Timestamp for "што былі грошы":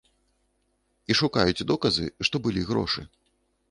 2.31-3.11